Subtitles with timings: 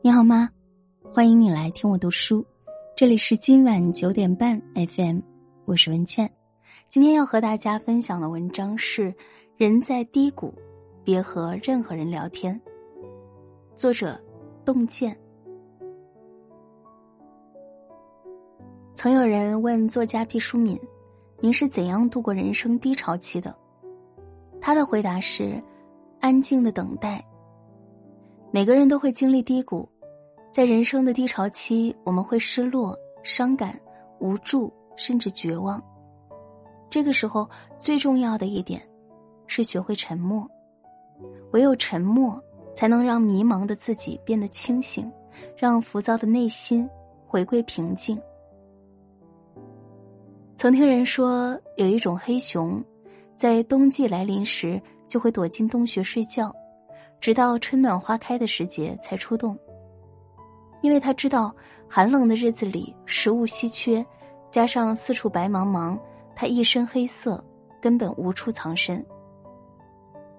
[0.00, 0.48] 你好吗？
[1.12, 2.46] 欢迎你来听我读书，
[2.96, 5.18] 这里是今晚九点半 FM，
[5.64, 6.30] 我是文倩。
[6.88, 9.10] 今天要和大家分享的文章是
[9.56, 10.54] 《人在低谷，
[11.02, 12.54] 别和任何人聊天》，
[13.74, 14.18] 作者
[14.64, 15.18] 洞见。
[18.94, 20.78] 曾有人问作家毕淑敏
[21.42, 23.52] ：“您是怎样度过人生低潮期的？”
[24.62, 25.60] 他的回答是
[26.20, 27.22] ：“安静的等待。”
[28.50, 29.88] 每个人都会经历低谷。
[30.50, 33.78] 在人生的低潮期，我们会失落、伤感、
[34.18, 35.82] 无助，甚至绝望。
[36.88, 37.48] 这个时候，
[37.78, 38.80] 最重要的一点
[39.46, 40.48] 是学会沉默。
[41.52, 42.42] 唯有沉默，
[42.74, 45.10] 才能让迷茫的自己变得清醒，
[45.56, 46.88] 让浮躁的内心
[47.26, 48.18] 回归平静。
[50.56, 52.82] 曾听人说，有一种黑熊，
[53.36, 56.52] 在冬季来临时就会躲进洞穴睡觉，
[57.20, 59.58] 直到春暖花开的时节才出动。
[60.80, 61.54] 因为他知道，
[61.88, 64.04] 寒冷的日子里食物稀缺，
[64.50, 65.98] 加上四处白茫茫，
[66.36, 67.44] 他一身黑色，
[67.80, 69.04] 根本无处藏身。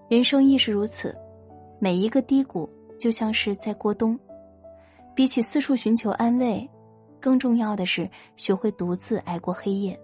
[0.07, 1.15] 人生亦是如此，
[1.77, 4.17] 每一个低谷就像是在过冬。
[5.13, 6.67] 比起四处寻求安慰，
[7.19, 9.99] 更重要的是学会独自挨过黑夜。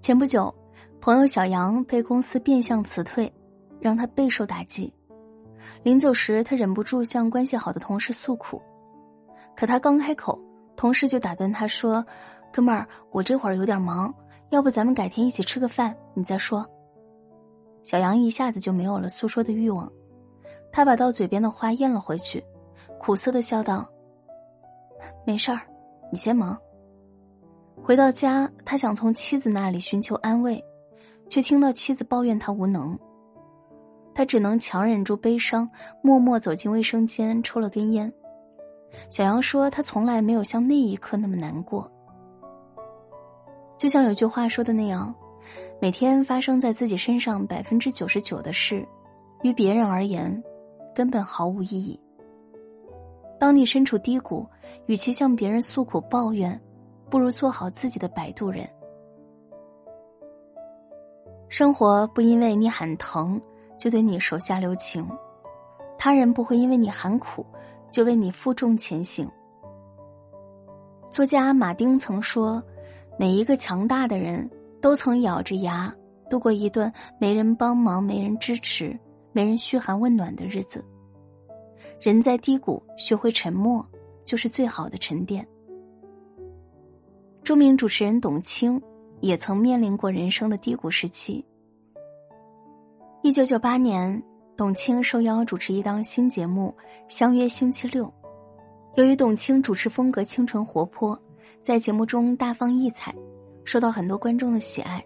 [0.00, 0.52] 前不久，
[1.02, 3.30] 朋友小杨被公司变相辞退，
[3.84, 4.90] 让他备受打击。
[5.82, 8.62] 临走时，他忍不住向关系好的同事诉苦，
[9.54, 10.40] 可他刚开口，
[10.74, 12.02] 同事就打断他说
[12.50, 14.12] ：“哥们儿，我这会儿有点忙，
[14.48, 16.66] 要不咱们改天一起吃个饭，你再说。”
[17.84, 19.92] 小杨一下子就没有了诉说的欲望，
[20.72, 22.42] 他把到嘴边的话咽了回去，
[22.98, 23.86] 苦涩的笑道
[25.26, 25.60] ：“没事儿，
[26.10, 26.58] 你先忙。”
[27.84, 30.64] 回到家，他想从妻子那里寻求安慰，
[31.28, 32.98] 却听到妻子抱怨他无能。
[34.14, 35.68] 他只能强忍住悲伤，
[36.00, 38.10] 默默走进卫生间，抽了根烟。
[39.10, 41.90] 小杨说：“他从来没有像那一刻那么难过。
[43.76, 45.12] 就像有句话说的那样，
[45.80, 48.86] 每天发生在自己身上百分之九十九的事，
[49.42, 50.40] 于别人而言，
[50.94, 51.98] 根本毫无意义。
[53.40, 54.46] 当你身处低谷，
[54.86, 56.58] 与其向别人诉苦抱怨，
[57.10, 58.64] 不如做好自己的摆渡人。
[61.48, 63.42] 生活不因为你喊疼。”
[63.78, 65.06] 就对你手下留情，
[65.98, 67.44] 他人不会因为你喊苦
[67.90, 69.28] 就为你负重前行。
[71.10, 72.62] 作家马丁曾说
[73.18, 75.94] ：“每一个强大的人都曾咬着牙
[76.28, 78.98] 度过一段没人帮忙、没人支持、
[79.32, 80.84] 没人嘘寒问暖的日子。
[82.00, 83.86] 人在低谷，学会沉默，
[84.24, 85.46] 就是最好的沉淀。”
[87.44, 88.80] 著名主持人董卿
[89.20, 91.44] 也曾面临过人生的低谷时期。
[93.24, 94.22] 一九九八年，
[94.54, 96.74] 董卿受邀主持一档新节目
[97.08, 98.04] 《相约星期六》。
[98.96, 101.18] 由于董卿主持风格清纯活泼，
[101.62, 103.14] 在节目中大放异彩，
[103.64, 105.02] 受到很多观众的喜爱。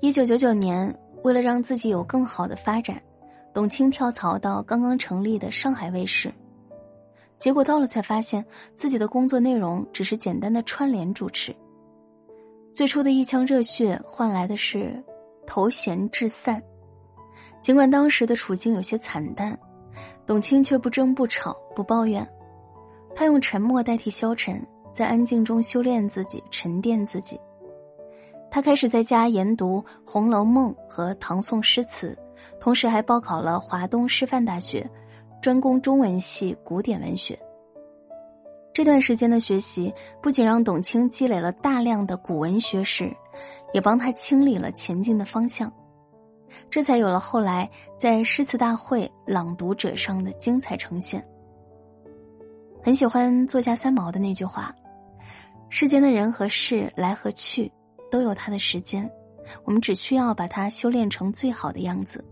[0.00, 3.00] 一九九九年，为了让自己有更好的发展，
[3.54, 6.28] 董卿跳槽到刚刚成立的上海卫视。
[7.38, 8.44] 结果到了才发现，
[8.74, 11.54] 自己的工作内容只是简单的串联主持。
[12.74, 15.00] 最初的一腔热血换来的是
[15.46, 16.60] 头衔至散。
[17.66, 19.58] 尽管当时的处境有些惨淡，
[20.24, 22.24] 董卿却不争不吵不抱怨，
[23.12, 27.36] 她用沉默代替消沉，在安静中修炼自己，沉淀自己。
[28.52, 32.16] 她开始在家研读《红楼梦》和唐宋诗词，
[32.60, 34.88] 同时还报考了华东师范大学，
[35.42, 37.36] 专攻中文系古典文学。
[38.72, 43.12] 这段时间的学习不仅让董卿积累了大量的古文学识，
[43.72, 45.68] 也帮他清理了前进的方向。
[46.68, 51.26] 这才有了后来在诗词大会朗读者上的精彩呈现。
[52.82, 54.74] 很喜欢作家三毛的那句话
[55.70, 57.70] ：“世间的人和事来和去，
[58.10, 59.10] 都有它的时间，
[59.64, 62.24] 我们只需要把它修炼成最好的样子，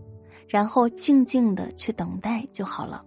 [0.47, 3.03] 然后静静的去等待就好了。”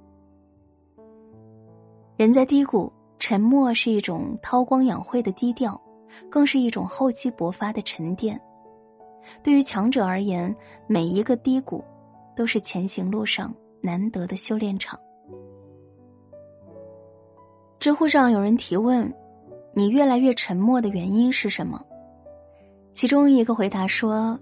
[2.18, 5.80] 人在低谷，沉默是一种韬光养晦的低调，
[6.28, 8.38] 更是一种厚积薄发的沉淀。
[9.42, 10.54] 对于强者而言，
[10.86, 11.84] 每一个低谷，
[12.36, 14.98] 都是前行路上难得的修炼场。
[17.78, 19.12] 知乎上有人提问
[19.72, 21.80] ：“你越来越沉默的原因是什么？”
[22.92, 24.38] 其中一个回答说：“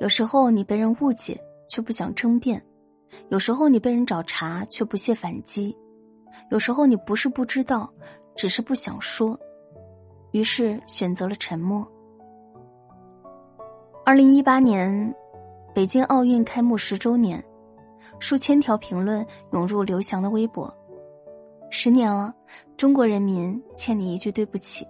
[0.00, 1.38] 有时候你被人误解，
[1.68, 2.58] 却不想争辩；
[3.28, 5.76] 有时候你被人找茬，却不屑反击；
[6.50, 7.92] 有时候你不是不知道，
[8.34, 9.38] 只是不想说，
[10.30, 11.86] 于是选择了沉默。”
[14.04, 15.14] 二零一八年，
[15.72, 17.42] 北京奥运开幕十周年，
[18.18, 20.68] 数千条评论涌入刘翔的微博，
[21.70, 22.34] 十年了，
[22.76, 24.84] 中国人民欠你一句对不起。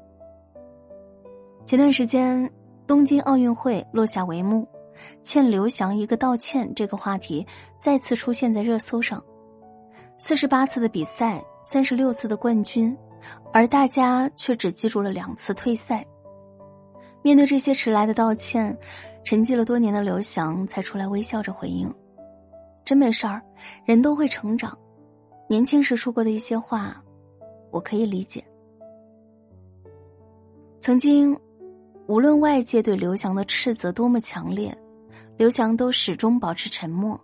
[1.66, 2.50] 前段时间，
[2.86, 4.66] 东京奥运会落下帷幕，
[5.22, 7.46] 欠刘翔一个道歉这个话题
[7.78, 9.22] 再次出现在热搜上。
[10.16, 12.96] 四十八次的比赛，三十六次的冠军，
[13.52, 16.02] 而大家却只记住了两次退赛。
[17.22, 18.76] 面对这些迟来的道歉，
[19.24, 21.92] 沉寂了多年的刘翔才出来微笑着回应
[22.84, 23.40] ：“真没事儿，
[23.84, 24.76] 人都会成长。
[25.48, 27.02] 年轻时说过的一些话，
[27.70, 28.44] 我可以理解。
[30.80, 31.38] 曾经。”
[32.08, 34.76] 无论外界对刘翔的斥责多么强烈，
[35.38, 37.18] 刘翔都始终保持沉默，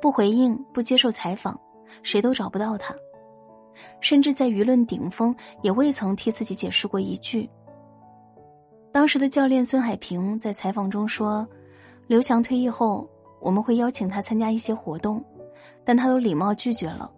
[0.00, 1.60] 不回应，不接受采访，
[2.04, 2.94] 谁都找不到他。
[4.00, 7.50] 甚至在舆论顶峰，也未曾替自己解释过一句。
[8.94, 11.44] 当时的教练孙海平在采访中说
[12.06, 13.10] ：“刘翔退役后，
[13.40, 15.20] 我们会邀请他参加一些活动，
[15.84, 17.10] 但他都礼貌拒绝了。”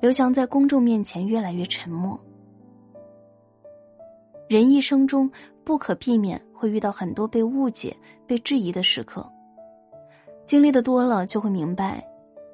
[0.00, 2.18] 刘翔在公众面前越来越沉默。
[4.48, 5.30] 人一生中
[5.64, 7.94] 不可避免会遇到很多被误解、
[8.26, 9.30] 被质疑的时刻，
[10.46, 12.02] 经历的多了就会明白，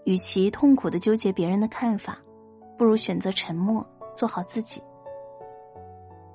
[0.04, 2.18] 与其痛苦的纠结别人的看法，
[2.76, 3.86] 不如选择沉默，
[4.16, 4.82] 做好自己。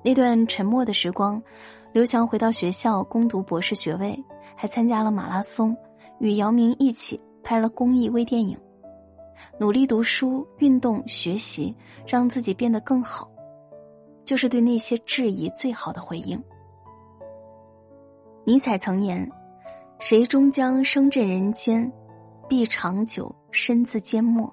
[0.02, 1.42] 那段沉默的时光，
[1.92, 4.18] 刘翔回到学校攻读博士学位，
[4.56, 5.76] 还参加了马拉松，
[6.20, 8.56] 与姚明一起拍了公益微电影，
[9.58, 11.74] 努力读书、运动、学习，
[12.06, 13.28] 让自己变得更好。
[14.24, 16.38] 就是对那些质疑最好的回应。
[18.44, 19.26] 尼采曾言
[19.98, 21.90] ：“谁终将声震人间，
[22.46, 24.52] 必长久身自缄默。”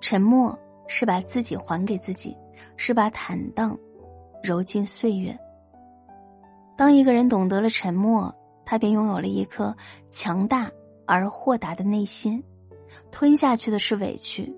[0.00, 2.34] 沉默是把自己还给自己，
[2.76, 3.78] 是把坦荡
[4.42, 5.36] 揉进岁月。
[6.76, 9.74] 当一个人懂得了沉默，他便拥有了一颗
[10.10, 10.70] 强大
[11.06, 12.42] 而豁达的内心，
[13.10, 14.54] 吞下去的是委屈，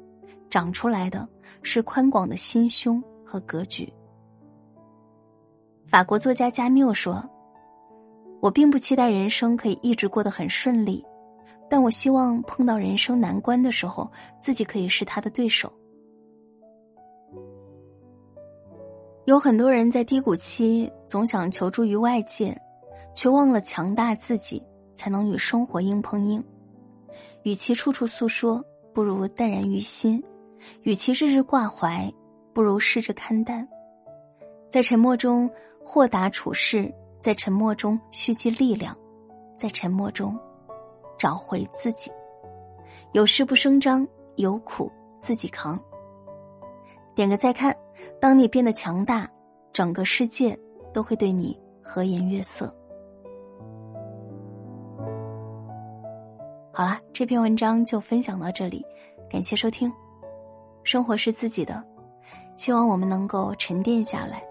[0.51, 1.29] 长出来的
[1.63, 3.03] 是宽广的心胸。
[3.31, 3.93] 和格局。
[5.85, 7.23] 法国作家加缪说
[8.41, 11.05] ：“我并不期待人生可以一直过得很顺利，
[11.69, 14.11] 但我希望碰到人生难关的时候，
[14.41, 15.71] 自己可以是他的对手。”
[19.29, 22.59] 有很多人在低谷期总想求助于外界，
[23.15, 24.63] 却忘了强大自己
[24.95, 26.43] 才能与生活硬碰硬。
[27.43, 28.65] 与其处处诉说，
[28.95, 30.19] 不如淡然于心；
[30.81, 32.11] 与其日日挂怀。
[32.55, 33.69] 不如试着看淡，
[34.71, 35.49] 在沉默中
[35.85, 36.91] 豁达处事，
[37.21, 38.97] 在沉默中蓄积力量，
[39.59, 40.35] 在沉默中
[41.19, 42.11] 找回自己。
[43.13, 44.91] 有事不声张，有苦
[45.21, 45.79] 自己扛。
[47.15, 47.77] 点个再看，
[48.21, 49.31] 当你变得强大，
[49.73, 50.59] 整个世界
[50.93, 52.75] 都会对你和颜悦色。
[56.73, 58.85] 好了，这篇文章就分享到这里，
[59.31, 59.93] 感谢收听。
[60.83, 61.85] 生活是自己的。
[62.57, 64.43] 希望我们能够沉淀下来，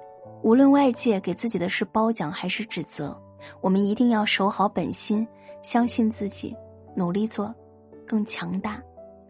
[0.43, 3.17] 无论外界给自己的是褒奖还是指责，
[3.59, 5.27] 我们一定要守好本心，
[5.61, 6.55] 相信自己，
[6.95, 7.53] 努力做
[8.05, 8.81] 更强大、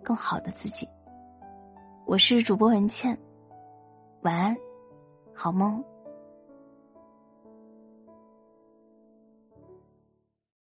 [0.04, 0.88] 更好的自己。
[2.06, 3.18] 我是主播文倩，
[4.28, 4.58] 晚安，
[5.34, 5.82] 好梦。